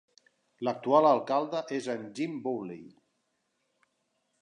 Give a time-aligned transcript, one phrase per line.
[0.67, 2.83] L'actual alcalde és en Jim Bouley.